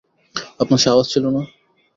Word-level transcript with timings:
আপনার 0.59 0.79
সাহস 0.79 1.05
ছিল 1.13 1.25
না? 1.27 1.41